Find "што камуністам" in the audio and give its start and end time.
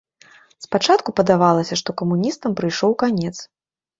1.81-2.51